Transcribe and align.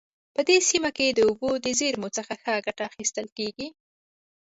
په 0.35 0.41
دې 0.47 0.57
سیمه 0.69 0.89
کې 0.97 1.07
د 1.09 1.19
اوبو 1.27 1.49
د 1.65 1.67
زیرمو 1.79 2.09
څخه 2.17 2.33
ښه 2.41 2.53
ګټه 2.65 2.83
اخیستل 2.89 3.27
کیږي 3.37 3.67